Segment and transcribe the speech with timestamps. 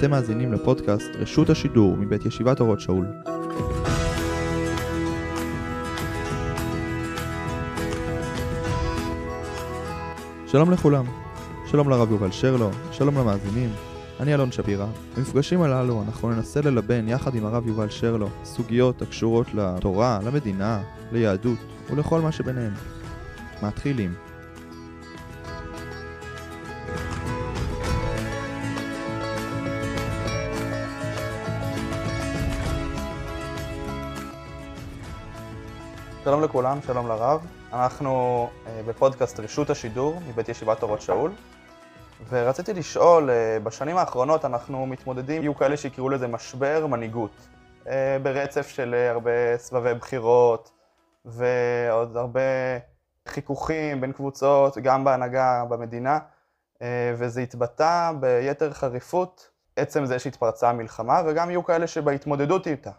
[0.00, 3.06] אתם מאזינים לפודקאסט רשות השידור מבית ישיבת אורות שאול.
[10.46, 11.04] שלום לכולם,
[11.66, 13.70] שלום לרב יובל שרלו, שלום למאזינים,
[14.20, 14.86] אני אלון שפירא.
[15.16, 21.58] במפגשים הללו אנחנו ננסה ללבן יחד עם הרב יובל שרלו סוגיות הקשורות לתורה, למדינה, ליהדות
[21.90, 22.72] ולכל מה שביניהם.
[23.62, 24.29] מתחילים.
[36.30, 37.46] שלום לכולם, שלום לרב.
[37.72, 41.32] אנחנו uh, בפודקאסט רשות השידור מבית ישיבת אורות שאול,
[42.28, 47.30] ורציתי לשאול, uh, בשנים האחרונות אנחנו מתמודדים, יהיו כאלה שיקראו לזה משבר מנהיגות,
[47.84, 47.88] uh,
[48.22, 50.70] ברצף של הרבה סבבי בחירות,
[51.24, 52.40] ועוד הרבה
[53.28, 56.18] חיכוכים בין קבוצות, גם בהנהגה במדינה,
[57.14, 62.90] וזה התבטא ביתר חריפות עצם זה שהתפרצה המלחמה, וגם יהיו כאלה שבהתמודדות איתה,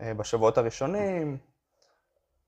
[0.00, 1.38] בשבועות הראשונים,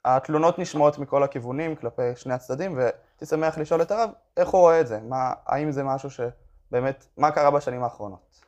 [0.07, 4.81] התלונות נשמעות מכל הכיוונים כלפי שני הצדדים, והייתי שמח לשאול את הרב, איך הוא רואה
[4.81, 5.01] את זה?
[5.01, 8.41] מה, האם זה משהו שבאמת, מה קרה בשנים האחרונות?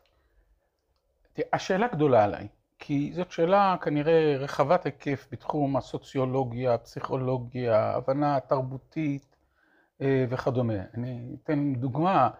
[1.53, 2.49] השאלה גדולה עליי,
[2.79, 9.37] כי זאת שאלה כנראה רחבת היקף בתחום הסוציולוגיה, הפסיכולוגיה, הבנה תרבותית
[10.01, 10.83] אה, וכדומה.
[10.95, 12.31] אני אתן דוגמה,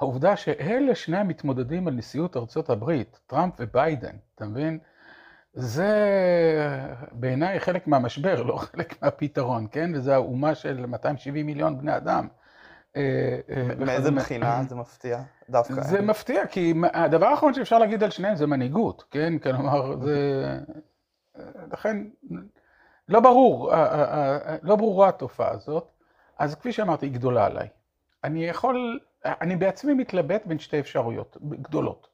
[0.00, 4.78] העובדה שאלה שני המתמודדים על נשיאות ארצות הברית, טראמפ וביידן, אתה מבין?
[5.56, 5.90] זה
[7.12, 9.90] בעיניי חלק מהמשבר, לא חלק מהפתרון, כן?
[9.94, 12.28] וזה האומה של 270 מיליון בני אדם.
[12.96, 15.22] אה, אה, מאיזה בחינה זה מפתיע?
[15.50, 15.80] דווקא.
[15.80, 19.38] זה מפתיע, כי הדבר האחרון שאפשר להגיד על שניהם זה מנהיגות, כן?
[19.38, 20.58] כלומר, זה...
[21.72, 21.96] לכן,
[23.08, 23.72] לא ברור,
[24.62, 25.90] לא ברורה התופעה הזאת.
[26.38, 27.68] אז כפי שאמרתי, היא גדולה עליי.
[28.24, 32.08] אני יכול, אני בעצמי מתלבט בין שתי אפשרויות גדולות.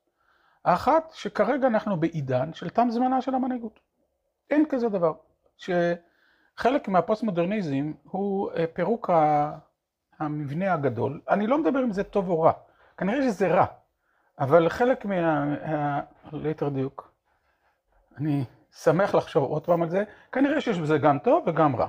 [0.64, 3.80] האחת, שכרגע אנחנו בעידן של תם זמנה של המנהיגות.
[4.50, 5.12] אין כזה דבר.
[5.56, 9.10] שחלק מהפוסט-מודרניזם הוא אה, פירוק
[10.18, 11.20] המבנה הגדול.
[11.30, 12.52] אני לא מדבר אם זה טוב או רע,
[12.96, 13.66] כנראה שזה רע,
[14.38, 15.54] אבל חלק מה...
[16.32, 17.12] ליתר דיוק,
[18.16, 21.88] אני שמח לחשוב עוד פעם על זה, כנראה שיש בזה גם טוב וגם רע.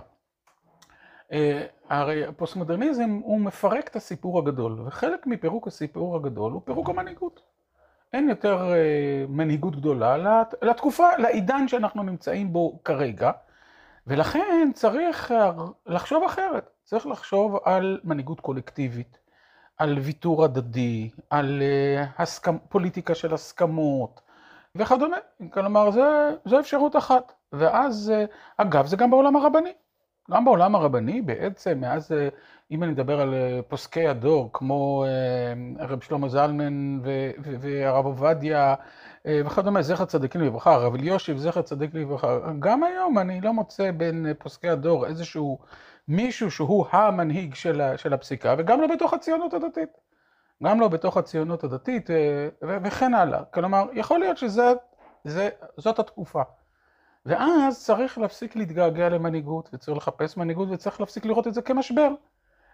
[1.32, 7.53] אה, הרי הפוסט-מודרניזם הוא מפרק את הסיפור הגדול, וחלק מפירוק הסיפור הגדול הוא פירוק המנהיגות.
[8.14, 13.32] אין יותר אה, מנהיגות גדולה לתקופה, לעידן שאנחנו נמצאים בו כרגע,
[14.08, 15.52] ולכן צריך אה,
[15.86, 19.18] לחשוב אחרת, צריך לחשוב על מנהיגות קולקטיבית,
[19.78, 22.58] על ויתור הדדי, על אה, הסכמ...
[22.70, 24.22] פוליטיקה של הסכמות
[24.76, 25.18] וכדומה,
[25.54, 25.90] כלומר
[26.46, 28.14] זו אפשרות אחת, ואז
[28.58, 29.74] אגב זה גם בעולם הרבני,
[30.32, 32.12] גם בעולם הרבני בעצם מאז
[32.72, 37.00] אם אני מדבר על אה, פוסקי הדור, כמו אה, הרב שלמה זלמן
[37.60, 38.76] והרב עובדיה
[39.26, 43.92] אה, וכדומה, זכר צדיקים לברכה, הרב אליושיב, זכר צדיק לברכה, גם היום אני לא מוצא
[43.92, 45.60] בין פוסקי הדור איזשהו
[46.08, 49.90] מישהו שהוא המנהיג של הפסיקה, וגם לא בתוך הציונות הדתית.
[50.64, 52.10] גם לא בתוך הציונות הדתית
[52.62, 53.44] וכן הלאה.
[53.44, 56.42] כלומר, יכול להיות שזאת התקופה.
[57.26, 62.10] ואז צריך להפסיק להתגעגע למנהיגות, וצריך לחפש מנהיגות, וצריך להפסיק לראות את זה כמשבר.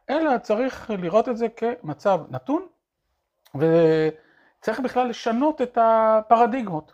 [0.10, 2.66] אלא צריך לראות את זה כמצב נתון,
[3.56, 6.94] וצריך בכלל לשנות את הפרדיגמות,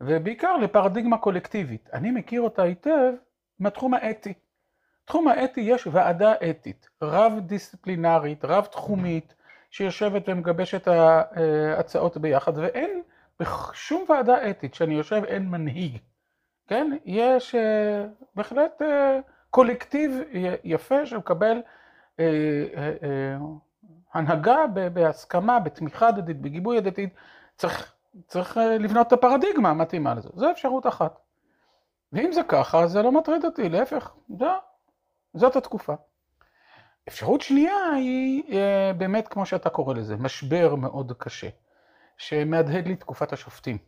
[0.00, 1.88] ובעיקר לפרדיגמה קולקטיבית.
[1.92, 3.12] אני מכיר אותה היטב
[3.58, 4.34] מהתחום האתי.
[5.04, 9.34] בתחום האתי יש ועדה אתית, רב דיסציפלינרית, רב תחומית,
[9.70, 13.02] שיושבת ומגבשת ההצעות ביחד, ואין
[13.40, 15.98] בשום ועדה אתית שאני יושב אין מנהיג,
[16.68, 16.96] כן?
[17.04, 19.18] יש אה, בהחלט אה,
[19.50, 20.12] קולקטיב
[20.64, 21.62] יפה שמקבל
[22.20, 23.36] אה,
[24.14, 27.14] הנהגה בהסכמה, בתמיכה הדדית, בגיבוי הדדית,
[27.56, 27.94] צריך,
[28.26, 30.28] צריך לבנות את הפרדיגמה המתאימה לזה.
[30.34, 31.18] זו אפשרות אחת.
[32.12, 34.46] ואם זה ככה, זה לא מטריד אותי, להפך, זו,
[35.34, 35.94] זאת התקופה.
[37.08, 38.42] אפשרות שנייה היא
[38.98, 41.48] באמת, כמו שאתה קורא לזה, משבר מאוד קשה,
[42.16, 43.78] שמהדהד לי תקופת השופטים.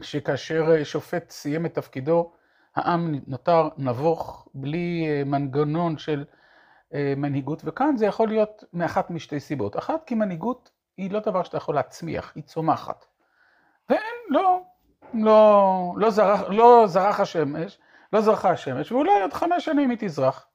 [0.00, 2.32] שכאשר שופט סיים את תפקידו,
[2.76, 6.24] העם נותר נבוך, בלי מנגנון של
[6.94, 9.78] אה, מנהיגות, וכאן זה יכול להיות מאחת משתי סיבות.
[9.78, 13.04] אחת, כי מנהיגות היא לא דבר שאתה יכול להצמיח, היא צומחת.
[13.90, 14.62] ואין, לא,
[15.14, 17.78] לא, לא, זרח, לא זרח השמש,
[18.12, 20.46] לא זרחה השמש, ואולי עוד חמש שנים היא תזרח.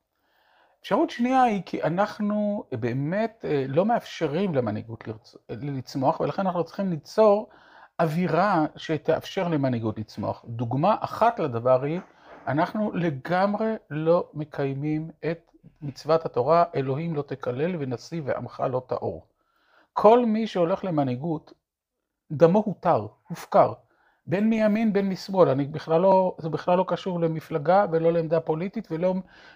[0.82, 5.04] אפשרות שנייה היא כי אנחנו באמת אה, לא מאפשרים למנהיגות
[5.50, 7.50] לצמוח, ולכן אנחנו צריכים ליצור
[8.00, 10.46] אווירה שתאפשר למנהיגות לצמוח.
[10.48, 12.00] דוגמה אחת לדבר היא,
[12.48, 15.52] אנחנו לגמרי לא מקיימים את
[15.82, 19.26] מצוות התורה, אלוהים לא תקלל ונשיא ועמך לא תאור.
[19.94, 21.54] כל מי שהולך למנהיגות,
[22.32, 23.74] דמו הותר, הופקר.
[24.28, 28.88] בין מימין בין משמאל, אני בכלל לא, זה בכלל לא קשור למפלגה ולא לעמדה פוליטית
[28.92, 29.14] ולא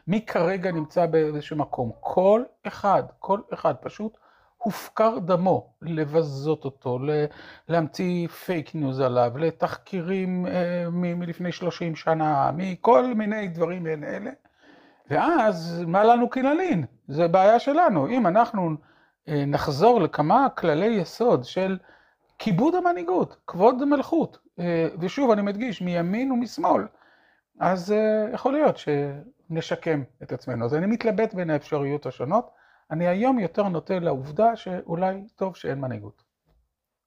[0.08, 1.92] מי כרגע נמצא באיזשהו מקום.
[2.00, 4.18] כל אחד, כל אחד פשוט
[4.64, 7.00] הופקר דמו, לבזות אותו,
[7.70, 14.32] להמציא פייק ניוז עליו, לתחקירים אה, מלפני 30 שנה, מכל מיני דברים מעין אלה.
[15.10, 16.86] ואז מה לנו כי נלין?
[17.08, 18.08] זה בעיה שלנו.
[18.08, 18.70] אם אנחנו
[19.28, 21.78] אה, נחזור לכמה כללי יסוד של
[22.40, 26.84] כיבוד המנהיגות, כבוד המלכות, אה, ושוב אני מדגיש, מימין ומשמאל,
[27.60, 27.94] אז
[28.34, 30.66] יכול להיות שנשקם את עצמנו.
[30.66, 32.61] אז אני מתלבט בין האפשרויות השונות.
[32.92, 36.24] אני היום יותר נוטה לעובדה שאולי טוב שאין מנהיגות.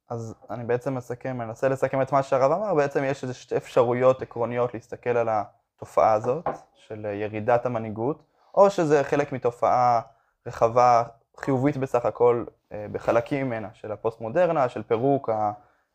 [0.09, 4.23] אז אני בעצם מסכם, מנסה לסכם את מה שהרב אמר, בעצם יש איזה שתי אפשרויות
[4.23, 8.23] עקרוניות להסתכל על התופעה הזאת, של ירידת המנהיגות,
[8.55, 10.01] או שזה חלק מתופעה
[10.47, 11.03] רחבה,
[11.37, 15.31] חיובית בסך הכל, אה, בחלקים ממנה, של הפוסט-מודרנה, של פירוק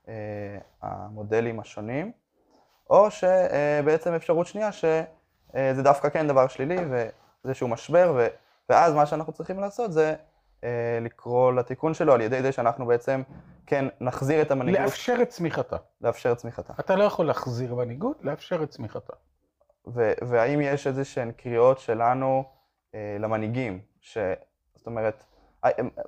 [0.07, 2.11] אה, המודלים השונים,
[2.89, 6.77] או שבעצם אפשרות שנייה שזה דווקא כן דבר שלילי
[7.43, 8.27] ואיזשהו משבר,
[8.69, 10.15] ואז מה שאנחנו צריכים לעשות זה
[10.63, 13.21] אה, לקרוא לתיקון שלו על ידי זה שאנחנו בעצם
[13.65, 14.81] כן נחזיר את המנהיגות.
[14.81, 15.77] לאפשר את צמיחתה.
[16.01, 16.73] לאפשר את צמיחתה.
[16.79, 19.13] אתה לא יכול להחזיר מנהיגות, לאפשר את צמיחתה.
[20.21, 22.43] והאם יש איזה שהן קריאות שלנו
[22.95, 24.17] אה, למנהיגים, ש...
[24.75, 25.23] זאת אומרת,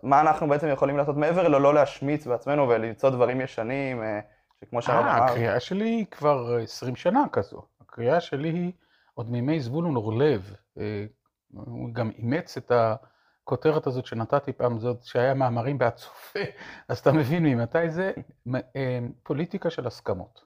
[0.04, 4.20] מה אנחנו בעצם יכולים לעשות מעבר ללא להשמיץ בעצמנו ולמצוא דברים ישנים, אה,
[4.62, 5.24] שכמו שהרב אמר.
[5.24, 7.62] הקריאה שלי היא כבר 20 שנה כזו.
[7.82, 8.72] הקריאה שלי היא
[9.14, 10.54] עוד מימי זבולון אורלב.
[10.78, 11.06] אה,
[11.54, 16.40] הוא גם אימץ את הכותרת הזאת שנתתי פעם, זאת שהיה מאמרים בהצופה,
[16.90, 18.12] אז אתה מבין ממתי זה?
[18.76, 20.46] אה, פוליטיקה של הסכמות.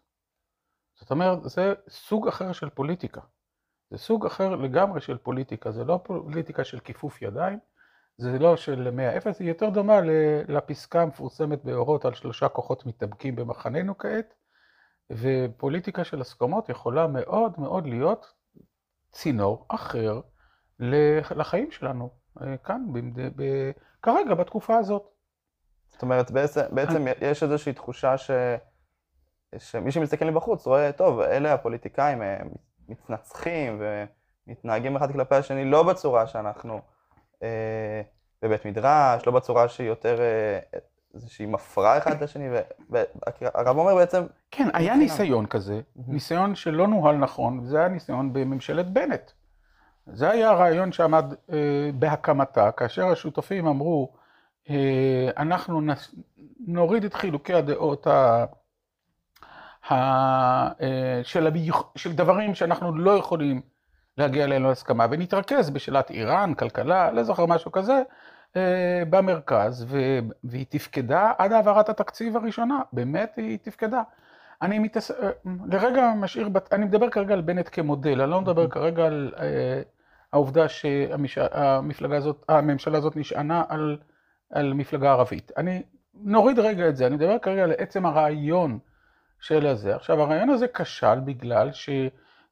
[0.99, 3.21] זאת אומרת, זה סוג אחר של פוליטיקה.
[3.89, 7.59] זה סוג אחר לגמרי של פוליטיקה, זה לא פוליטיקה של כיפוף ידיים,
[8.17, 9.99] זה לא של מאה אפס, היא יותר דומה
[10.47, 14.33] לפסקה המפורסמת באורות על שלושה כוחות מתאבקים במחננו כעת,
[15.11, 18.33] ופוליטיקה של הסכמות יכולה מאוד מאוד להיות
[19.11, 20.21] צינור אחר
[21.35, 22.09] לחיים שלנו,
[22.41, 22.85] אה, כאן,
[23.35, 25.07] ב- כרגע, בתקופה הזאת.
[25.89, 28.31] זאת אומרת, בעצם, בעצם יש איזושהי תחושה ש...
[29.57, 32.49] שמי שמסתכל מבחוץ רואה, טוב, אלה הפוליטיקאים, הם
[32.89, 33.81] מתנצחים
[34.47, 36.81] ומתנהגים אחד כלפי השני לא בצורה שאנחנו
[37.43, 38.01] אה,
[38.41, 40.59] בבית מדרש, לא בצורה שהיא יותר אה,
[41.13, 42.49] איזושהי מפרה אחד את השני,
[42.89, 44.23] והרב אומר בעצם...
[44.51, 49.31] כן, היה ניסיון כזה, ניסיון שלא נוהל נכון, זה היה ניסיון בממשלת בנט.
[50.13, 54.13] זה היה הרעיון שעמד אה, בהקמתה, כאשר השותפים אמרו,
[54.69, 55.81] אה, אנחנו
[56.67, 58.45] נוריד את חילוקי הדעות ה,
[59.89, 59.95] ה,
[60.81, 63.61] אה, של, הביוח, של דברים שאנחנו לא יכולים
[64.17, 68.01] להגיע אליהם להסכמה, ונתרכז בשאלת איראן, כלכלה, לא זוכר משהו כזה,
[69.09, 69.85] במרכז,
[70.43, 74.01] והיא תפקדה עד העברת התקציב הראשונה, באמת היא תפקדה.
[74.61, 75.11] אני מתעס...
[75.65, 79.33] לרגע משאיר, אני מדבר כרגע על בנט כמודל, אני לא מדבר כרגע על
[80.35, 83.97] העובדה שהמפלגה הזאת, הממשלה הזאת נשענה על,
[84.49, 85.51] על מפלגה ערבית.
[85.57, 85.83] אני,
[86.13, 88.79] נוריד רגע את זה, אני מדבר כרגע על עצם הרעיון
[89.39, 89.95] של הזה.
[89.95, 91.89] עכשיו, הרעיון הזה כשל בגלל ש...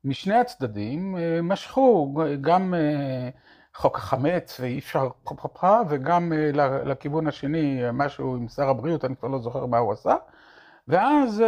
[0.06, 3.30] משני הצדדים אה, משכו גם אה,
[3.75, 6.50] חוק החמץ ואי אפשר פה פה פה וגם אה,
[6.86, 10.15] לכיוון השני משהו עם שר הבריאות, אני כבר לא זוכר מה הוא עשה.
[10.88, 11.44] ואז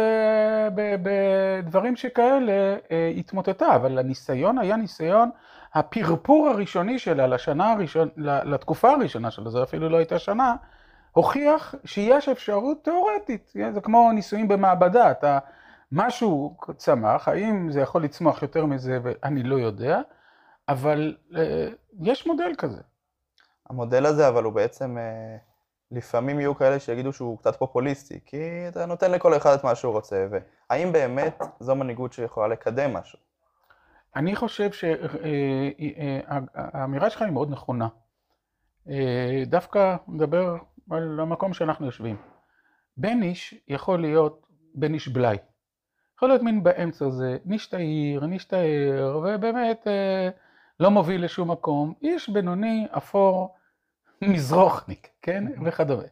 [1.02, 2.76] בדברים שכאלה
[3.16, 5.30] התמוטטה, אבל הניסיון היה ניסיון,
[5.76, 10.54] הפרפור הראשוני שלה לשנה הראשונה, לתקופה הראשונה שלה, זו אפילו לא הייתה שנה,
[11.12, 15.38] הוכיח שיש אפשרות תיאורטית, זה כמו ניסויים במעבדה, אתה
[15.92, 20.00] משהו צמח, האם זה יכול לצמוח יותר מזה, אני לא יודע,
[20.68, 21.68] אבל אה,
[22.02, 22.80] יש מודל כזה.
[23.70, 25.36] המודל הזה, אבל הוא בעצם, אה,
[25.90, 29.92] לפעמים יהיו כאלה שיגידו שהוא קצת פופוליסטי, כי אתה נותן לכל אחד את מה שהוא
[29.92, 33.25] רוצה, והאם באמת זו מנהיגות שיכולה לקדם משהו?
[34.16, 35.04] אני חושב שהאמירה
[37.04, 37.88] אה, שלך היא מאוד נכונה.
[39.46, 40.56] דווקא מדבר
[40.90, 42.16] על המקום שאנחנו יושבים.
[42.96, 45.36] בניש יכול להיות בניש בלאי.
[46.16, 50.28] יכול להיות מין באמצע זה, נשתעיר, נשתער, ובאמת אה,
[50.80, 53.54] לא מוביל לשום מקום, איש בינוני, אפור,
[54.22, 55.44] מזרוחניק, כן?
[55.64, 56.02] וכדומה.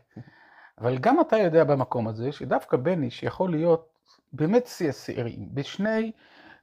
[0.78, 3.88] אבל גם אתה יודע במקום הזה, שדווקא בני שיכול להיות
[4.32, 6.12] באמת שיא השעירים, בשני,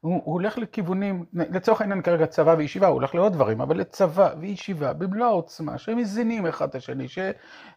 [0.02, 4.94] הוא, הולך לכיוונים, לצורך העניין כרגע צבא וישיבה, הוא הולך לעוד דברים, אבל לצבא וישיבה,
[4.94, 7.20] במלוא העוצמה, שמזינים אחד את השני, ש...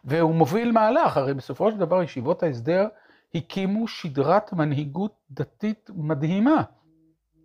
[0.05, 2.87] והוא מוביל מהלך, הרי בסופו של דבר ישיבות ההסדר,
[3.35, 6.63] הקימו שדרת מנהיגות דתית מדהימה.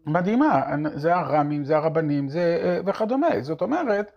[0.06, 0.62] מדהימה,
[0.94, 3.40] זה הר"מים, זה הרבנים, זה אה, וכדומה.
[3.40, 4.12] זאת אומרת,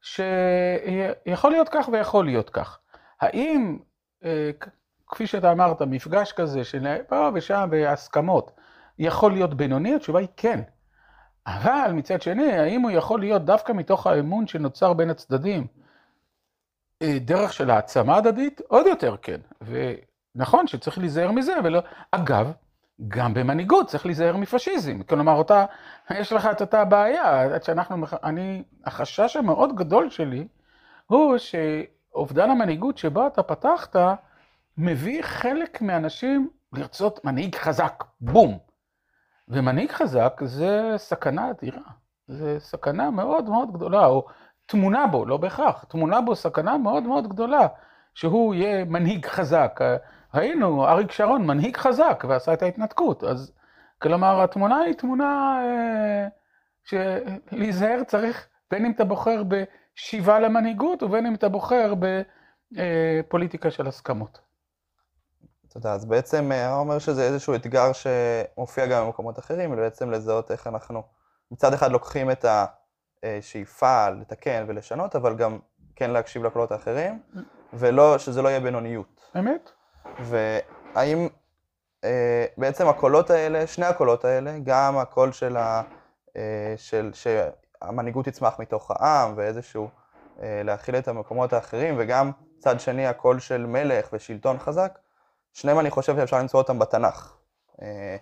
[0.00, 2.78] שיכול להיות כך ויכול להיות כך.
[3.20, 3.78] האם
[4.24, 4.50] אה,
[5.08, 8.57] כפי שאתה אמרת, מפגש כזה של פה ושם בהסכמות,
[8.98, 9.94] יכול להיות בינוני?
[9.94, 10.60] התשובה היא כן.
[11.46, 15.66] אבל מצד שני, האם הוא יכול להיות דווקא מתוך האמון שנוצר בין הצדדים,
[17.02, 18.60] אה, דרך של העצמה הדדית?
[18.68, 19.40] עוד יותר כן.
[20.34, 21.80] ונכון שצריך להיזהר מזה, ולא...
[22.10, 22.52] אגב,
[23.08, 25.02] גם במנהיגות צריך להיזהר מפשיזם.
[25.02, 25.64] כלומר, אותה,
[26.10, 30.48] יש לך את אותה בעיה, עד שאנחנו, אני, החשש המאוד גדול שלי,
[31.06, 33.96] הוא שאובדן המנהיגות שבו אתה פתחת,
[34.78, 38.67] מביא חלק מהאנשים לרצות מנהיג חזק, בום.
[39.50, 41.82] ומנהיג חזק זה סכנה אדירה,
[42.28, 44.26] זה סכנה מאוד מאוד גדולה, או
[44.66, 47.66] תמונה בו, לא בהכרח, תמונה בו סכנה מאוד מאוד גדולה,
[48.14, 49.80] שהוא יהיה מנהיג חזק.
[50.34, 53.52] ראינו, אריק שרון מנהיג חזק ועשה את ההתנתקות, אז
[54.02, 56.28] כלומר התמונה היא תמונה אה,
[56.84, 61.94] שלהיזהר צריך, בין אם אתה בוחר בשיבה למנהיגות ובין אם אתה בוחר
[62.72, 64.47] בפוליטיקה של הסכמות.
[65.80, 70.50] תודה, אז בעצם הרב אה, אומר שזה איזשהו אתגר שמופיע גם במקומות אחרים, ובעצם לזהות
[70.50, 71.02] איך אנחנו
[71.50, 72.44] מצד אחד לוקחים את
[73.22, 75.58] השאיפה לתקן ולשנות, אבל גם
[75.96, 77.22] כן להקשיב לקולות האחרים,
[77.72, 79.30] ולא, שזה לא יהיה בינוניות.
[79.38, 79.70] אמת.
[80.20, 81.28] והאם
[82.04, 85.82] אה, בעצם הקולות האלה, שני הקולות האלה, גם הקול של, ה,
[86.36, 89.88] אה, של שהמנהיגות תצמח מתוך העם ואיזשהו
[90.42, 94.98] אה, להכיל את המקומות האחרים, וגם צד שני הקול של מלך ושלטון חזק,
[95.52, 97.34] שניהם אני חושב שאפשר למצוא אותם בתנ"ך.
[97.82, 98.16] אה,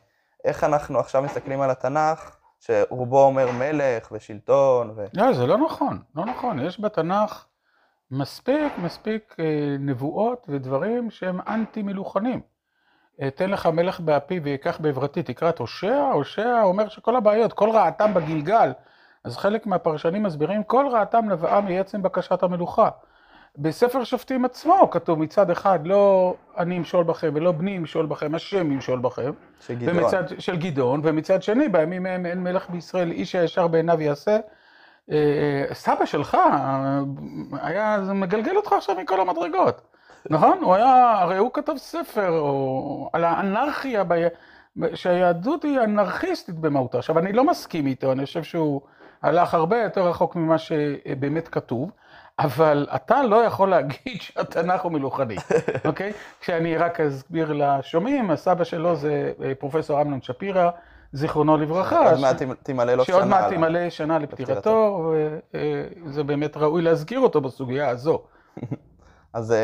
[0.45, 5.05] איך אנחנו עכשיו מסתכלים על התנ"ך, שרובו אומר מלך ושלטון ו...
[5.15, 6.59] לא, זה לא נכון, לא נכון.
[6.59, 7.45] יש בתנ"ך
[8.11, 12.41] מספיק, מספיק אה, נבואות ודברים שהם אנטי מלוכנים.
[13.29, 18.15] אתן לך מלך באפי ויקח בעברתי, תקרא את הושע, הושע אומר שכל הבעיות, כל רעתם
[18.15, 18.73] בגלגל,
[19.25, 22.89] אז חלק מהפרשנים מסבירים, כל רעתם נבעה מעצם בקשת המלוכה.
[23.59, 28.73] בספר שופטים עצמו כתוב מצד אחד לא אני אמשול בכם ולא בני ימשול בכם, השם
[28.73, 29.33] ימשול בכם.
[29.61, 29.97] של גדעון.
[29.99, 34.39] ומצד, של גדעון, ומצד שני בימים ההם אין מלך בישראל, איש הישר בעיניו יעשה.
[35.11, 37.01] אה, סבא שלך אה,
[37.63, 39.81] היה מגלגל אותך עכשיו מכל המדרגות,
[40.31, 40.59] נכון?
[40.63, 44.15] הוא היה, הרי הוא כתב ספר או, על האנרכיה, ב,
[44.95, 46.99] שהיהדות היא אנרכיסטית במהותה.
[46.99, 48.81] עכשיו אני לא מסכים איתו, אני חושב שהוא
[49.23, 51.91] הלך הרבה יותר רחוק ממה שבאמת כתוב.
[52.39, 55.37] אבל אתה לא יכול להגיד שהתנ"ך הוא מלוכני,
[55.85, 56.13] אוקיי?
[56.41, 60.71] כשאני רק אסביר לשומעים, הסבא שלו זה אה, פרופסור אמנון שפירא,
[61.13, 62.11] זיכרונו לברכה.
[62.11, 63.17] עוד מעט תמלא לו שנה.
[63.17, 65.13] שעוד מעט תמלא שנה לפטירתו,
[66.05, 68.23] וזה באמת ראוי להזכיר אותו בסוגיה הזו.
[69.33, 69.55] אז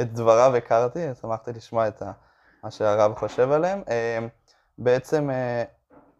[0.00, 2.02] את דבריו הכרתי, שמחתי לשמוע את
[2.64, 3.82] מה שהרב חושב עליהם.
[3.88, 4.18] אה,
[4.78, 5.64] בעצם אה,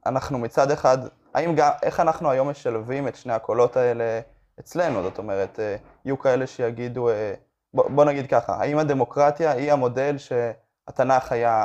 [0.07, 0.99] אנחנו מצד אחד,
[1.35, 4.21] האם גם, איך אנחנו היום משלבים את שני הקולות האלה?
[4.61, 7.35] אצלנו, זאת אומרת, אה, יהיו כאלה שיגידו, אה,
[7.75, 11.65] בוא, בוא נגיד ככה, האם הדמוקרטיה היא המודל שהתנ"ך היה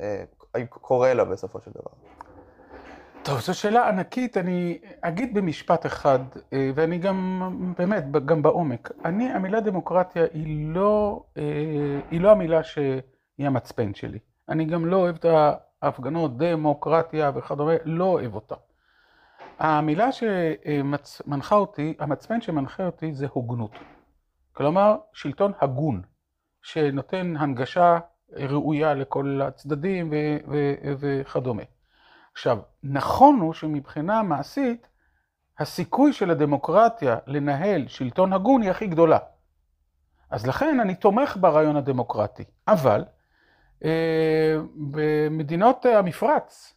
[0.00, 0.24] אה,
[0.68, 1.90] קורא לה בסופו של דבר?
[3.22, 6.18] טוב, זו שאלה ענקית, אני אגיד במשפט אחד,
[6.74, 7.42] ואני גם,
[7.78, 8.90] באמת, גם בעומק.
[9.04, 11.22] אני, המילה דמוקרטיה היא לא,
[12.10, 13.02] היא לא המילה שהיא
[13.38, 14.18] המצפן שלי.
[14.48, 15.26] אני גם לא אוהב את
[15.82, 18.54] ההפגנות, דמוקרטיה וכדומה, לא אוהב אותה.
[19.58, 23.70] המילה שמנחה אותי, המצפן שמנחה אותי זה הוגנות.
[24.52, 26.02] כלומר, שלטון הגון,
[26.62, 27.98] שנותן הנגשה
[28.32, 30.12] ראויה לכל הצדדים
[30.98, 31.62] וכדומה.
[32.32, 34.88] עכשיו, נכון הוא שמבחינה מעשית,
[35.58, 39.18] הסיכוי של הדמוקרטיה לנהל שלטון הגון היא הכי גדולה.
[40.30, 42.44] אז לכן אני תומך ברעיון הדמוקרטי.
[42.68, 43.04] אבל
[43.84, 44.56] אה,
[44.92, 46.74] במדינות המפרץ,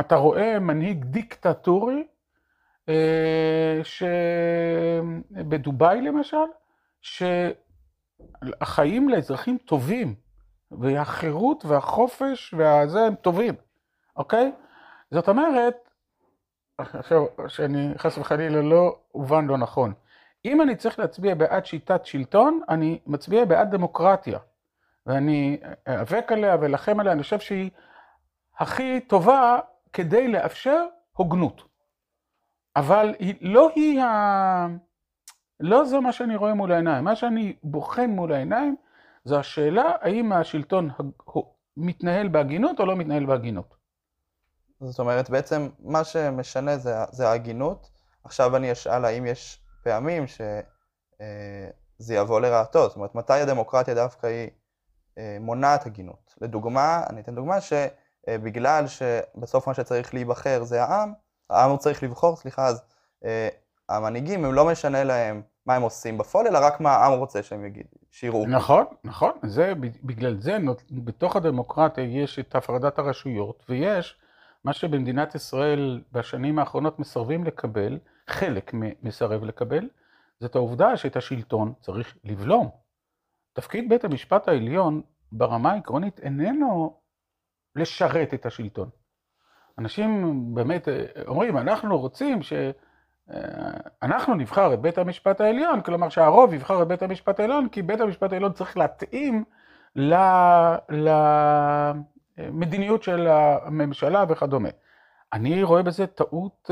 [0.00, 2.06] אתה רואה מנהיג דיקטטורי,
[2.88, 3.80] אה,
[5.34, 6.36] שבדובאי למשל,
[8.60, 10.14] שהחיים לאזרחים טובים,
[10.70, 13.54] והחירות והחופש והזה הם טובים,
[14.16, 14.52] אוקיי?
[15.10, 15.76] זאת אומרת,
[16.78, 19.92] עכשיו, שאני חס וחלילה לא הובן לא נכון.
[20.44, 24.38] אם אני צריך להצביע בעד שיטת שלטון, אני מצביע בעד דמוקרטיה.
[25.06, 27.70] ואני איאבק עליה ואלחם עליה, אני חושב שהיא
[28.58, 29.58] הכי טובה
[29.94, 31.62] כדי לאפשר הוגנות.
[32.76, 34.66] אבל היא, לא היא ה...
[35.60, 37.04] לא זה מה שאני רואה מול העיניים.
[37.04, 38.76] מה שאני בוחן מול העיניים
[39.24, 40.90] זו השאלה האם השלטון
[41.76, 43.76] מתנהל בהגינות או לא מתנהל בהגינות.
[44.80, 47.90] זאת אומרת, בעצם מה שמשנה זה, זה ההגינות.
[48.24, 52.88] עכשיו אני אשאל האם יש פעמים שזה אה, יבוא לרעתו.
[52.88, 54.50] זאת אומרת, מתי הדמוקרטיה דווקא היא
[55.18, 56.34] אה, מונעת הגינות?
[56.40, 57.72] לדוגמה, אני אתן דוגמה ש...
[58.28, 61.12] אה, בגלל שבסוף מה שצריך להיבחר זה העם,
[61.50, 62.82] העם הוא צריך לבחור, סליחה, אז
[63.24, 63.48] אה,
[63.88, 67.64] המנהיגים, הם לא משנה להם מה הם עושים בפועל, אלא רק מה העם רוצה שהם
[67.64, 68.46] יגידו, שיראו.
[68.46, 69.32] נכון, נכון.
[69.42, 69.72] זה,
[70.04, 70.58] בגלל זה
[70.90, 74.18] בתוך הדמוקרטיה יש את הפרדת הרשויות, ויש
[74.64, 77.98] מה שבמדינת ישראל בשנים האחרונות מסרבים לקבל,
[78.30, 79.88] חלק מסרב לקבל,
[80.40, 82.70] זאת העובדה שאת השלטון צריך לבלום.
[83.52, 85.02] תפקיד בית המשפט העליון
[85.32, 87.00] ברמה העקרונית איננו
[87.76, 88.88] לשרת את השלטון.
[89.78, 90.88] אנשים באמת
[91.26, 92.52] אומרים, אנחנו רוצים ש...
[94.02, 98.00] אנחנו נבחר את בית המשפט העליון, כלומר שהרוב יבחר את בית המשפט העליון, כי בית
[98.00, 99.44] המשפט העליון צריך להתאים
[102.36, 104.68] למדיניות של הממשלה וכדומה.
[105.32, 106.70] אני רואה בזה טעות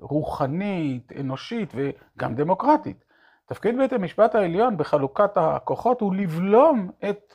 [0.00, 3.04] רוחנית, אנושית וגם דמוקרטית.
[3.46, 7.34] תפקיד בית המשפט העליון בחלוקת הכוחות הוא לבלום את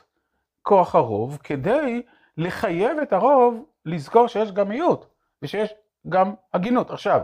[0.62, 2.02] כוח הרוב כדי
[2.36, 5.06] לחייב את הרוב לזכור שיש גם מיעוט
[5.42, 5.74] ושיש
[6.08, 6.90] גם הגינות.
[6.90, 7.20] עכשיו,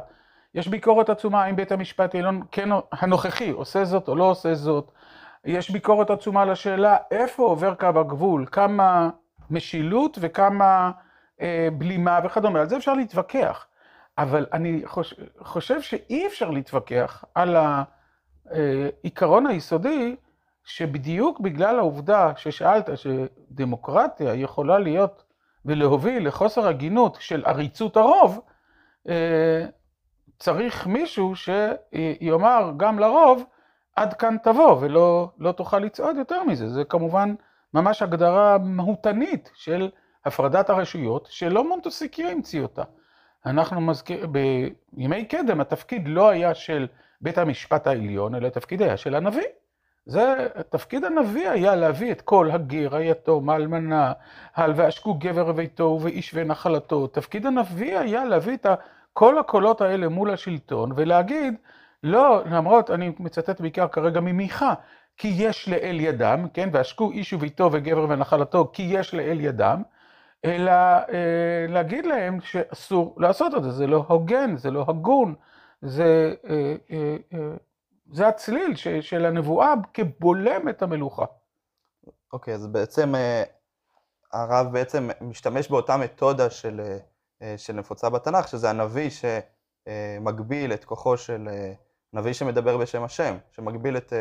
[0.55, 4.91] יש ביקורת עצומה האם בית המשפט העליון כן הנוכחי עושה זאת או לא עושה זאת.
[5.45, 9.11] יש ביקורת עצומה לשאלה איפה עובר קו הגבול, כמה
[9.51, 10.91] משילות וכמה
[11.41, 12.61] אה, בלימה וכדומה.
[12.61, 13.67] על זה אפשר להתווכח.
[14.19, 17.57] אבל אני חוש, חושב שאי אפשר להתווכח על
[18.51, 20.17] העיקרון היסודי,
[20.65, 25.25] שבדיוק בגלל העובדה ששאלת שדמוקרטיה יכולה להיות
[25.65, 28.41] ולהוביל לחוסר הגינות של עריצות הרוב,
[29.09, 29.67] אה,
[30.39, 33.45] צריך מישהו שיאמר גם לרוב,
[33.97, 36.69] עד כאן תבוא, ולא לא תוכל לצעוד יותר מזה.
[36.69, 37.35] זה כמובן
[37.75, 39.91] ממש הגדרה מהותנית של
[40.25, 42.83] הפרדת הרשויות, שלא מונטוסקיה המציא אותה.
[43.47, 44.27] אנחנו מזכיר,
[44.93, 46.87] בימי קדם התפקיד לא היה של
[47.21, 49.43] בית המשפט העליון, אלא התפקיד היה של הנביא.
[50.07, 54.13] זה, תפקיד הנביא היה להביא את כל הגר, היתום, האלמנה,
[54.59, 57.07] ועשקו גבר וביתו ואיש ונחלתו.
[57.07, 58.67] תפקיד הנביא היה להביא את
[59.13, 61.55] כל הקולות האלה מול השלטון ולהגיד,
[62.03, 64.75] לא, למרות, אני מצטט בעיקר כרגע ממיכה,
[65.17, 69.83] כי יש לאל ידם, כן, ועשקו איש וביתו וגבר ונחלתו, כי יש לאל ידם,
[70.45, 75.35] אלא אה, להגיד להם שאסור לעשות את זה, זה לא הוגן, זה לא הגון,
[75.83, 77.39] זה, אה, אה, אה,
[78.13, 81.25] זה הצליל ש, של הנבואה כבולם את המלוכה.
[82.33, 83.43] אוקיי, okay, אז בעצם אה,
[84.33, 86.99] הרב בעצם משתמש באותה מתודה של, אה,
[87.43, 91.49] אה, של נפוצה בתנ"ך, שזה הנביא שמגביל את כוחו של,
[92.13, 94.13] נביא שמדבר בשם השם, שמגביל את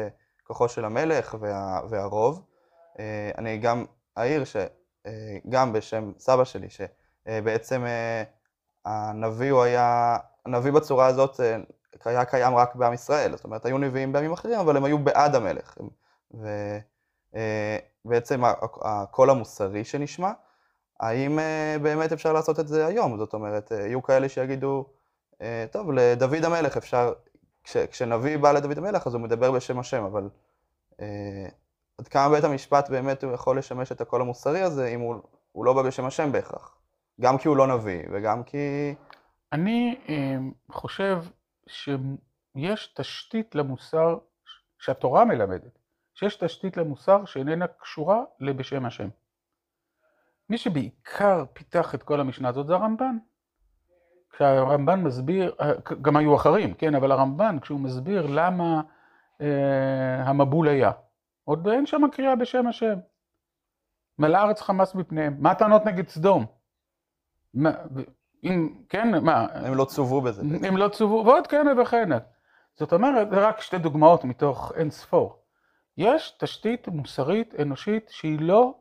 [0.44, 2.46] כוחו של המלך וה, והרוב.
[3.38, 3.86] אני גם
[4.18, 7.86] אעיר שגם בשם סבא שלי, שבעצם
[8.86, 11.40] הנביא הוא היה, הנביא בצורה הזאת
[12.06, 15.36] היה קיים רק בעם ישראל, זאת אומרת היו נביאים בעמים אחרים, אבל הם היו בעד
[15.36, 15.78] המלך.
[18.06, 18.42] ובעצם
[18.82, 20.32] הקול המוסרי שנשמע,
[21.02, 23.18] האם אה, באמת אפשר לעשות את זה היום?
[23.18, 24.86] זאת אומרת, אה, יהיו כאלה שיגידו,
[25.42, 27.14] אה, טוב, לדוד המלך אפשר,
[27.64, 30.30] כש, כשנביא בא לדוד המלך אז הוא מדבר בשם השם, אבל
[31.98, 35.16] עד כמה בית המשפט באמת הוא יכול לשמש את הקול המוסרי הזה אם הוא,
[35.52, 36.78] הוא לא בא בשם השם בהכרח?
[37.22, 38.96] גם כי הוא לא נביא וגם כי...
[39.52, 39.96] אני
[40.72, 41.24] חושב
[41.72, 44.18] שיש תשתית למוסר
[44.80, 45.80] שהתורה מלמדת,
[46.14, 49.10] שיש תשתית למוסר שאיננה קשורה לבשם השם.
[50.50, 53.18] מי שבעיקר פיתח את כל המשנה הזאת זה הרמב"ן.
[54.30, 55.56] כשהרמב"ן מסביר,
[56.02, 58.82] גם היו אחרים, כן, אבל הרמב"ן, כשהוא מסביר למה
[59.42, 60.92] אה, המבול היה,
[61.44, 63.00] עוד אין שם קריאה בשם השם.
[64.20, 65.36] מלאה ארץ חמאס מפניהם.
[65.40, 66.46] מה הטענות נגד סדום?
[67.54, 67.72] מה,
[68.44, 69.48] אם, כן, מה?
[69.54, 70.42] הם לא צוו בזה.
[70.68, 72.18] הם לא צוו, ועוד כהנה וכהנה.
[72.80, 75.40] זאת אומרת, זה רק שתי דוגמאות מתוך אין ספור.
[75.98, 78.74] יש תשתית מוסרית אנושית שהיא לא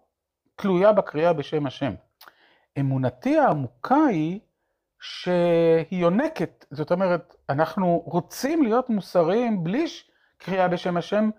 [0.57, 1.93] תלויה בקריאה בשם השם.
[2.79, 4.41] אמונתי העמוקה היא
[5.01, 9.85] שהיא יונקת, זאת אומרת, אנחנו רוצים להיות מוסריים בלי
[10.39, 11.31] קריאה בשם השם,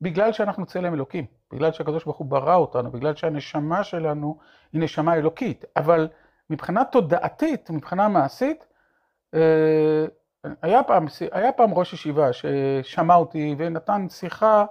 [0.00, 4.38] בגלל שאנחנו צלם אלוקים, בגלל שהקדוש ברוך הוא ברא אותנו, בגלל שהנשמה שלנו
[4.72, 5.64] היא נשמה אלוקית.
[5.76, 6.08] אבל
[6.50, 8.66] מבחינה תודעתית, מבחינה מעשית,
[9.34, 10.06] אה,
[10.62, 14.64] היה פעם, היה פעם ראש ישיבה ששמע אותי ונתן שיחה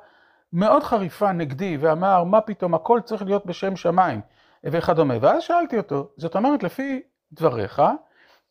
[0.53, 4.21] מאוד חריפה נגדי ואמר, מה פתאום, הכל צריך להיות בשם שמיים
[4.63, 5.13] וכדומה.
[5.21, 7.81] ואז שאלתי אותו, זאת אומרת, לפי דבריך,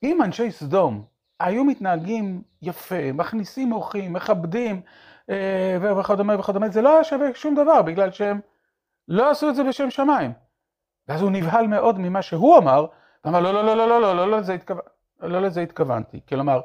[0.03, 1.05] אם אנשי סדום
[1.41, 4.81] היו מתנהגים יפה, מכניסים אורחים, מכבדים
[5.31, 8.41] אה, וכדומה וכדומה, זה לא היה שווה שום דבר, בגלל שהם
[9.09, 10.33] לא עשו את זה בשם שמיים.
[11.09, 12.87] ואז הוא נבהל מאוד ממה שהוא אמר,
[13.27, 14.75] אמר, לא, לא, לא, לא, לא, לא, לא, לא לזה, התכו...
[15.21, 16.21] לא לזה התכוונתי.
[16.29, 16.61] כלומר,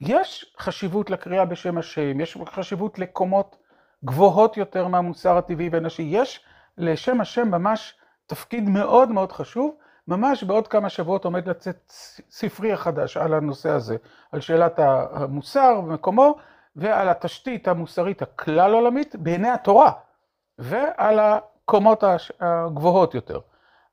[0.00, 3.56] יש חשיבות לקריאה בשם השם, יש חשיבות לקומות
[4.04, 6.44] גבוהות יותר מהמוסר הטבעי והנשי, יש
[6.78, 7.94] לשם השם ממש
[8.26, 9.76] תפקיד מאוד מאוד חשוב,
[10.08, 11.92] ממש בעוד כמה שבועות עומד לצאת
[12.30, 13.96] ספרי החדש על הנושא הזה,
[14.32, 16.36] על שאלת המוסר ומקומו,
[16.76, 19.92] ועל התשתית המוסרית הכלל עולמית בעיני התורה,
[20.58, 22.04] ועל הקומות
[22.40, 23.40] הגבוהות יותר.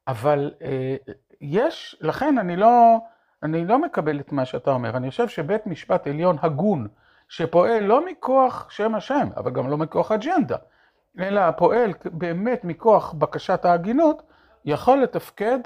[0.08, 0.95] אבל אה,
[1.41, 2.97] יש, לכן אני לא,
[3.43, 6.88] אני לא מקבל את מה שאתה אומר, אני חושב שבית משפט עליון הגון,
[7.30, 10.58] שפועל לא מכוח שם השם, אבל גם לא מכוח אג'נדה,
[11.19, 14.23] אלא פועל באמת מכוח בקשת ההגינות,
[14.65, 15.60] יכול לתפקד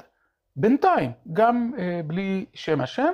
[0.56, 3.12] בינתיים, גם אה, בלי שם השם,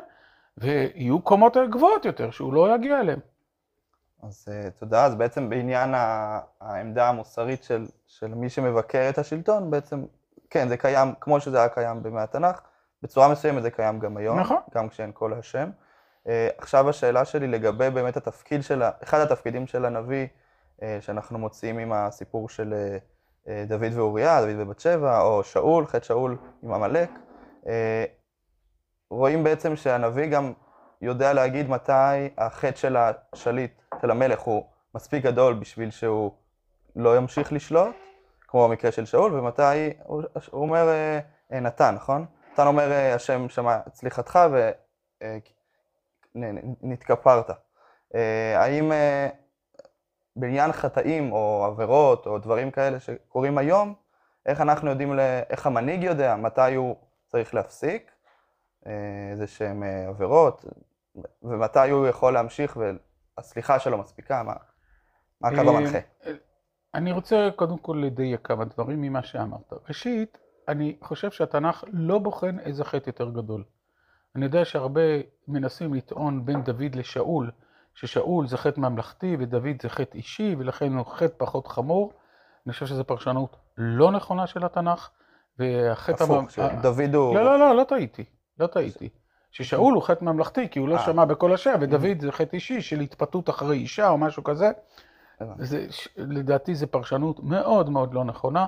[0.59, 3.19] ויהיו קומות גבוהות יותר שהוא לא יגיע אליהן.
[4.23, 5.05] אז uh, תודה.
[5.05, 5.95] אז בעצם בעניין
[6.61, 10.05] העמדה המוסרית של, של מי שמבקר את השלטון, בעצם,
[10.51, 12.61] כן, זה קיים כמו שזה היה קיים בימי התנ"ך,
[13.03, 14.61] בצורה מסוימת זה קיים גם היום, נכון.
[14.75, 15.71] גם כשאין קול השם.
[16.25, 20.27] Uh, עכשיו השאלה שלי לגבי באמת התפקיד של, אחד התפקידים של הנביא,
[20.77, 22.75] uh, שאנחנו מוצאים עם הסיפור של
[23.45, 27.11] uh, דוד ואוריה, דוד ובת שבע, או שאול, חטא שאול עם עמלק.
[27.65, 27.69] Uh,
[29.11, 30.53] רואים בעצם שהנביא גם
[31.03, 36.33] יודע להגיד מתי החטא של השליט, של המלך, הוא מספיק גדול בשביל שהוא
[36.97, 37.97] לא ימשיך לשלוט,
[38.49, 41.21] כמו במקרה של שאול, ומתי הוא, הוא אומר אה,
[41.53, 42.27] אה, נתן, נכון?
[42.53, 44.39] נתן אומר אה, השם שמע צליחתך
[46.35, 47.51] ונתכפרת.
[48.57, 48.93] האם
[50.37, 53.95] בעניין חטאים או עבירות או דברים כאלה שקורים היום,
[54.47, 58.11] איך אנחנו יודעים, ל- איך המנהיג יודע מתי הוא צריך להפסיק
[59.31, 60.65] איזה שהם עבירות,
[61.43, 62.79] ומתי הוא יכול להמשיך
[63.37, 64.55] והסליחה שלו מספיקה, מה,
[65.41, 65.99] מה הקו המנחה?
[66.95, 69.73] אני רוצה קודם כל לדייק כמה דברים ממה שאמרת.
[69.89, 73.65] ראשית, אני חושב שהתנ"ך לא בוחן איזה חטא יותר גדול.
[74.37, 75.01] אני יודע שהרבה
[75.49, 77.51] מנסים לטעון בין דוד לשאול,
[77.95, 82.13] ששאול זה חטא ממלכתי ודוד זה חטא אישי, ולכן הוא חטא פחות חמור.
[82.67, 85.11] אני חושב שזו פרשנות לא נכונה של התנ"ך,
[85.59, 86.25] והחטא...
[86.25, 87.35] המ- הפוך, שדוד הוא...
[87.35, 88.25] לא, לא, לא, לא טעיתי,
[88.59, 89.09] לא טעיתי.
[89.51, 91.05] ששאול הוא חטא ממלכתי, כי הוא לא אה.
[91.07, 94.71] שמע בקול השם, ודוד זה חטא אישי של התפתות אחרי אישה או משהו כזה.
[95.59, 98.67] זה, לדעתי זו פרשנות מאוד מאוד לא נכונה.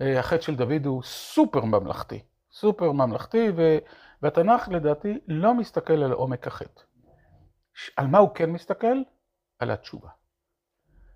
[0.00, 3.78] אה, החטא של דוד הוא סופר ממלכתי, סופר ממלכתי, ו-
[4.22, 6.82] והתנ"ך לדעתי לא מסתכל על עומק החטא.
[7.96, 8.96] על מה הוא כן מסתכל?
[9.58, 10.08] על התשובה.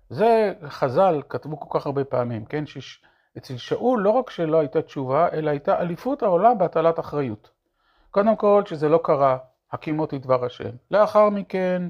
[0.09, 2.63] זה חז"ל כתבו כל כך הרבה פעמים, כן?
[2.65, 7.49] שאצל שאול לא רק שלא הייתה תשובה, אלא הייתה אליפות העולם בהטלת אחריות.
[8.11, 9.37] קודם כל, שזה לא קרה,
[9.71, 10.69] הקימותי דבר השם.
[10.91, 11.83] לאחר מכן,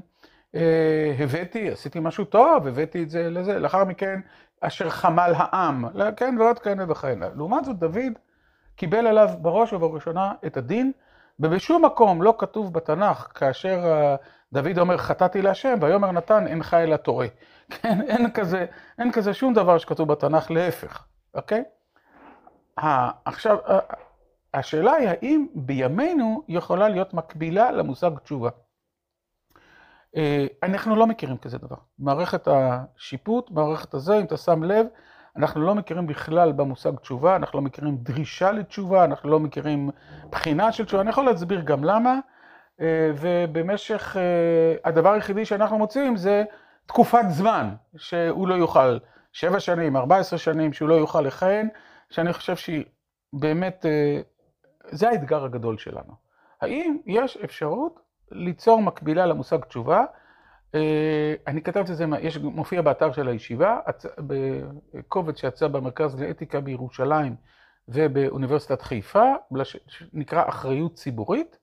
[1.18, 3.58] הבאתי, עשיתי משהו טוב, הבאתי את זה לזה.
[3.58, 4.20] לאחר מכן,
[4.60, 7.26] אשר חמל העם, לא, כן, ועוד כהנה וכהנה.
[7.36, 8.12] לעומת זאת, דוד
[8.76, 10.92] קיבל עליו בראש ובראשונה את הדין,
[11.40, 14.16] ובשום מקום לא כתוב בתנ"ך, כאשר אה,
[14.52, 17.26] דוד אומר, חטאתי להשם, ויאמר נתן, אינך אלא טועה.
[17.74, 18.66] כן, אין כזה,
[18.98, 21.64] אין כזה שום דבר שכתוב בתנ"ך, להפך, אוקיי?
[23.24, 23.56] עכשיו,
[24.54, 28.50] השאלה היא האם בימינו יכולה להיות מקבילה למושג תשובה.
[30.16, 31.76] אה, אנחנו לא מכירים כזה דבר.
[31.98, 34.86] מערכת השיפוט, מערכת הזה, אם אתה שם לב,
[35.36, 39.90] אנחנו לא מכירים בכלל במושג תשובה, אנחנו לא מכירים דרישה לתשובה, אנחנו לא מכירים
[40.30, 42.18] בחינה של תשובה, אני יכול להסביר גם למה,
[42.80, 46.44] אה, ובמשך, אה, הדבר היחידי שאנחנו מוצאים זה
[46.86, 48.98] תקופת זמן שהוא לא יוכל,
[49.32, 51.68] שבע שנים, ארבע עשרה שנים שהוא לא יוכל לכהן,
[52.10, 52.84] שאני חושב שהיא
[53.32, 53.86] באמת,
[54.90, 56.12] זה האתגר הגדול שלנו.
[56.60, 60.04] האם יש אפשרות ליצור מקבילה למושג תשובה?
[60.74, 63.78] אה, אני כתבתי את זה, יש, מופיע באתר של הישיבה,
[64.18, 67.36] בקובץ שיצא במרכז לאתיקה בירושלים
[67.88, 69.24] ובאוניברסיטת חיפה,
[69.86, 71.58] שנקרא אחריות ציבורית,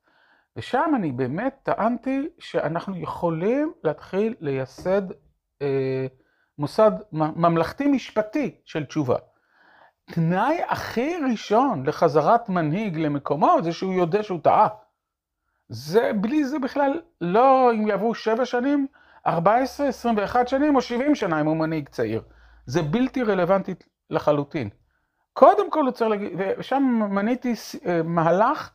[0.56, 5.02] ושם אני באמת טענתי שאנחנו יכולים להתחיל לייסד
[5.62, 6.08] אה,
[6.60, 9.16] מוסד ממלכתי משפטי של תשובה.
[10.06, 14.68] תנאי הכי ראשון לחזרת מנהיג למקומו זה שהוא יודע שהוא טעה.
[15.70, 18.88] זה, בלי זה בכלל, לא אם יעברו שבע שנים,
[19.28, 22.22] 14, 21 שנים או 70 שנה אם הוא מנהיג צעיר.
[22.66, 23.74] זה בלתי רלוונטי
[24.10, 24.70] לחלוטין.
[25.34, 27.54] קודם כל הוא צריך להגיד, ושם מניתי
[27.86, 28.72] אה, מהלך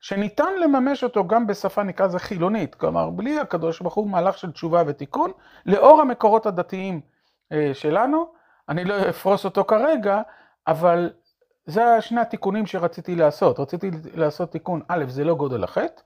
[0.00, 4.52] שניתן לממש אותו גם בשפה נקרא לזה חילונית, כלומר בלי הקדוש ברוך הוא מהלך של
[4.52, 5.30] תשובה ותיקון,
[5.66, 7.00] לאור המקורות הדתיים
[7.52, 8.26] אה, שלנו,
[8.68, 10.22] אני לא אפרוס אותו כרגע,
[10.66, 11.10] אבל
[11.66, 13.60] זה שני התיקונים שרציתי לעשות.
[13.60, 16.02] רציתי לעשות תיקון, א', זה לא גודל החטא,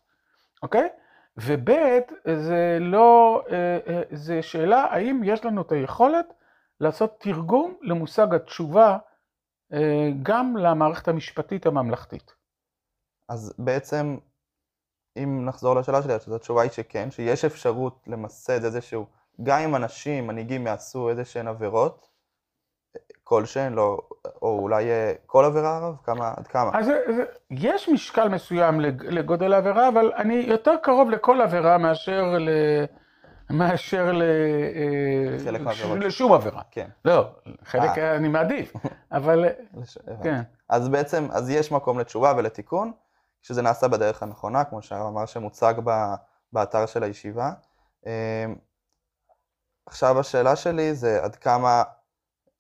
[0.63, 0.89] אוקיי?
[1.37, 1.71] וב',
[2.37, 6.27] זה לא, אה, אה, זה שאלה האם יש לנו את היכולת
[6.81, 8.99] לעשות תרגום למושג התשובה
[9.73, 12.35] אה, גם למערכת המשפטית הממלכתית.
[13.29, 14.17] אז בעצם,
[15.17, 19.07] אם נחזור לשאלה שלי, אז התשובה היא שכן, שיש אפשרות למסד איזשהו,
[19.43, 22.10] גם אם אנשים, מנהיגים יעשו איזה שהן עבירות,
[23.25, 24.01] כלשהן, לא,
[24.43, 25.97] או אולי אה, כל עבירה הרב?
[26.05, 26.71] כמה, עד כמה?
[26.79, 31.79] אז זה, זה, יש משקל מסוים לג- לגודל העבירה, אבל אני יותר קרוב לכל עבירה
[31.79, 32.49] מאשר ל...
[33.51, 34.23] מאשר ל...
[34.23, 35.83] אה, ש-.
[35.85, 36.63] לשום עבירה.
[36.71, 36.89] כן.
[37.05, 37.29] לא,
[37.65, 38.17] חלק אה.
[38.17, 38.73] אני מעדיף,
[39.13, 39.99] אבל לש-.
[40.23, 40.41] כן.
[40.69, 42.93] אז בעצם, אז יש מקום לתשובה ולתיקון,
[43.43, 46.15] שזה נעשה בדרך הנכונה, כמו שאמר שמוצג ב-
[46.53, 47.51] באתר של הישיבה.
[48.07, 48.45] אה,
[49.87, 51.83] עכשיו השאלה שלי זה עד כמה,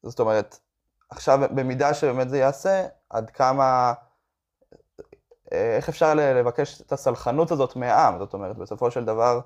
[0.03, 0.59] זאת אומרת,
[1.11, 3.93] עכשיו במידה שבאמת זה ייעשה, עד כמה,
[5.53, 8.19] אה, איך אפשר לבקש את הסלחנות הזאת מהעם?
[8.19, 9.41] זאת אומרת, בסופו של דבר,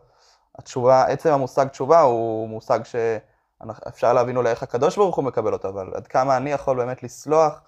[0.59, 5.69] התשובה, עצם המושג תשובה הוא מושג שאפשר להבין אולי איך הקדוש ברוך הוא מקבל אותו,
[5.69, 7.63] אבל עד כמה אני יכול באמת לסלוח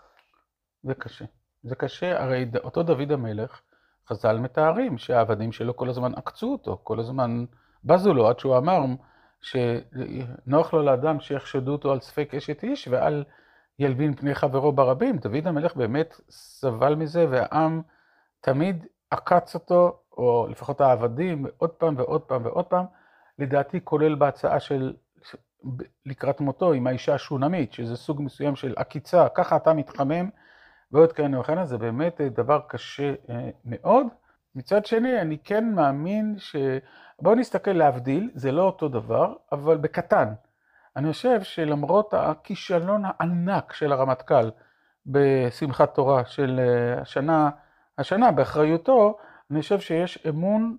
[0.83, 1.25] זה קשה.
[1.65, 3.61] זה קשה, הרי אותו דוד המלך,
[4.09, 7.45] חז"ל מתארים שהעבדים שלו כל הזמן עקצו אותו, כל הזמן
[7.85, 8.81] בזו לו, עד שהוא אמר
[9.47, 13.25] שנוח לו לאדם שיחשדו אותו על ספק אשת איש ואל
[13.79, 15.17] ילבין פני חברו ברבים.
[15.17, 17.83] דוד המלך באמת סבל מזה, והעם
[18.41, 22.85] תמיד עקץ אותו, או לפחות העבדים, עוד פעם ועוד פעם ועוד פעם,
[23.39, 24.95] לדעתי כולל בהצעה של
[26.07, 30.29] לקראת מותו עם האישה השונמית, שזה סוג מסוים של עקיצה, ככה אתה מתחמם.
[30.93, 34.07] ועוד כהנה וכהנה, זה באמת אה, דבר קשה אה, מאוד.
[34.57, 36.57] מצד שני, אני כן מאמין ש...
[37.21, 40.33] בואו נסתכל להבדיל, זה לא אותו דבר, אבל בקטן.
[40.97, 44.51] אני חושב שלמרות הכישלון הענק של הרמטכ"ל
[45.07, 47.51] בשמחת תורה של אה, השנה,
[47.99, 49.19] השנה באחריותו,
[49.51, 50.77] אני חושב שיש אמון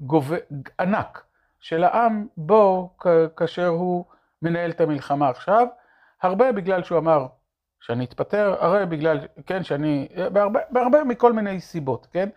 [0.00, 0.36] גובה,
[0.80, 1.24] ענק
[1.60, 4.04] של העם בו כ- כאשר הוא
[4.42, 5.66] מנהל את המלחמה עכשיו,
[6.22, 7.26] הרבה בגלל שהוא אמר
[7.80, 12.28] שאני אתפטר, הרי בגלל, כן, שאני, בהרבה, בהרבה מכל מיני סיבות, כן?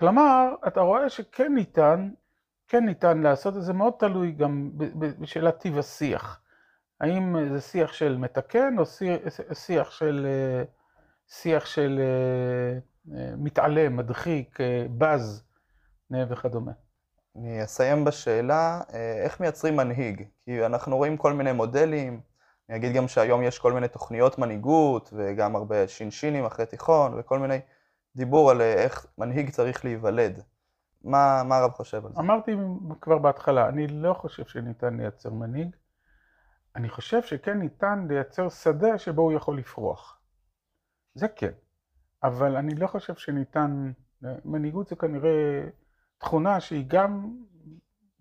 [0.00, 2.10] כלומר, אתה רואה שכן ניתן,
[2.68, 4.70] כן ניתן לעשות את זה, מאוד תלוי גם
[5.18, 6.40] בשאלת טיב השיח.
[7.00, 9.20] האם זה שיח של מתקן או שיח,
[9.52, 10.26] שיח של,
[11.28, 12.78] שיח של אה,
[13.18, 15.42] אה, מתעלם, מדחיק, אה, בז
[16.10, 16.72] וכדומה.
[17.36, 18.80] אני אסיים בשאלה,
[19.24, 20.24] איך מייצרים מנהיג?
[20.44, 22.20] כי אנחנו רואים כל מיני מודלים,
[22.68, 27.38] אני אגיד גם שהיום יש כל מיני תוכניות מנהיגות, וגם הרבה שינשינים אחרי תיכון, וכל
[27.38, 27.58] מיני
[28.16, 30.42] דיבור על אה, איך מנהיג צריך להיוולד.
[31.04, 32.20] מה, מה הרב חושב על זה?
[32.20, 32.56] אמרתי
[33.00, 35.76] כבר בהתחלה, אני לא חושב שניתן לייצר מנהיג,
[36.76, 40.20] אני חושב שכן ניתן לייצר שדה שבו הוא יכול לפרוח.
[41.14, 41.52] זה כן,
[42.22, 43.92] אבל אני לא חושב שניתן,
[44.44, 45.64] מנהיגות זה כנראה
[46.18, 47.36] תכונה שהיא גם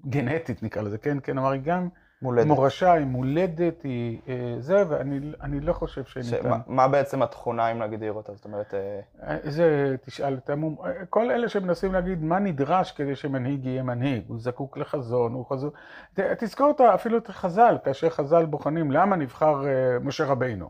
[0.05, 1.89] גנטית נקרא לזה, כן, כן, כלומר היא גם
[2.21, 2.47] מולדת.
[2.47, 6.17] מורשה, היא מולדת, היא אה, זה, ואני אני לא חושב ש...
[6.17, 6.49] שניתן.
[6.49, 8.33] מה, מה בעצם התכונה אם נגדיר אותה?
[8.33, 10.75] זאת אומרת, אה, זה תשאל את המום...
[11.09, 15.69] כל אלה שמנסים להגיד מה נדרש כדי שמנהיג יהיה מנהיג, הוא זקוק לחזון, הוא חזון...
[16.13, 20.69] ת- תזכור אותה אפילו את חז"ל, כאשר חז"ל בוחנים למה נבחר אה, משה רבינו.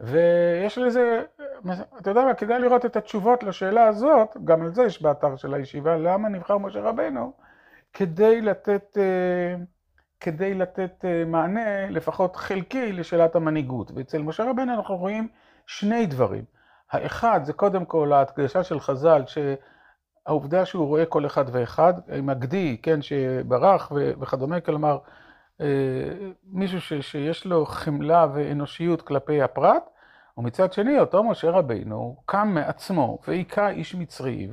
[0.00, 1.22] ויש לזה,
[2.00, 5.54] אתה יודע מה, כדאי לראות את התשובות לשאלה הזאת, גם על זה יש באתר של
[5.54, 7.32] הישיבה, למה נבחר משה רבינו,
[7.92, 9.56] כדי לתת, אה,
[10.20, 13.90] כדי לתת אה, מענה לפחות חלקי לשאלת המנהיגות.
[13.94, 15.28] ואצל משה רבינו אנחנו רואים
[15.66, 16.44] שני דברים.
[16.92, 22.76] האחד זה קודם כל ההדגשה של חז"ל, שהעובדה שהוא רואה כל אחד ואחד, עם הגדי,
[22.82, 24.98] כן, שברח ו- וכדומה, כלומר,
[25.60, 25.66] אה,
[26.44, 29.90] מישהו ש- שיש לו חמלה ואנושיות כלפי הפרט,
[30.38, 34.48] ומצד שני, אותו משה רבינו קם מעצמו והיכה איש מצרי,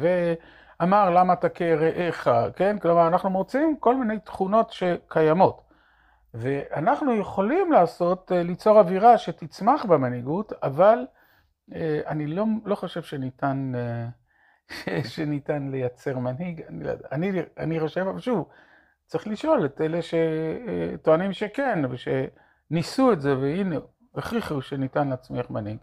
[0.80, 2.80] ואמר למה תכה רעך, כן?
[2.80, 5.68] כלומר, אנחנו מוצאים כל מיני תכונות שקיימות.
[6.34, 11.06] ואנחנו יכולים לעשות, אה, ליצור אווירה שתצמח במנהיגות, אבל
[11.76, 16.62] אה, אני לא, לא חושב שניתן, אה, שניתן לייצר מנהיג.
[16.62, 16.92] אני, לא.
[17.12, 18.50] אני, אני חושב, אבל שוב,
[19.06, 23.76] צריך לשאול את אלה שטוענים שכן, ושניסו את זה, והנה,
[24.16, 25.78] הכריחו שניתן להצמיח מנהיג.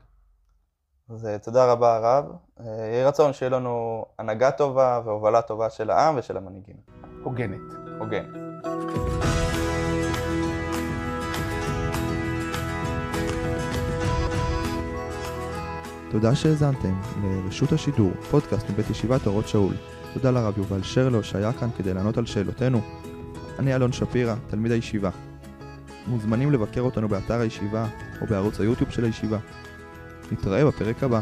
[1.11, 2.25] אז אה, תודה רבה הרב.
[2.61, 6.77] אה, יהי רצון שיהיה לנו הנהגה טובה והובלה טובה של העם ושל המנהיגים.
[7.23, 7.61] הוגנת.
[7.99, 8.25] הוגן.
[16.11, 19.75] תודה שהאזנתם לרשות השידור, פודקאסט מבית ישיבת אורות שאול.
[20.14, 22.81] תודה לרב יובל שרלו שהיה כאן כדי לענות על שאלותינו.
[23.59, 25.11] אני אלון שפירא, תלמיד הישיבה.
[26.07, 27.87] מוזמנים לבקר אותנו באתר הישיבה
[28.21, 29.38] או בערוץ היוטיוב של הישיבה.
[30.32, 31.20] נתראה בפרק הבא.